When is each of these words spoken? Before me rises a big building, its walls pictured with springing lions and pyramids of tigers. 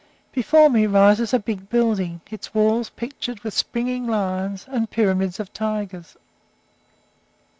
Before 0.31 0.67
me 0.71 0.87
rises 0.87 1.31
a 1.31 1.37
big 1.37 1.69
building, 1.69 2.21
its 2.31 2.55
walls 2.55 2.89
pictured 2.89 3.41
with 3.41 3.53
springing 3.53 4.07
lions 4.07 4.65
and 4.67 4.89
pyramids 4.89 5.39
of 5.39 5.53
tigers. 5.53 6.17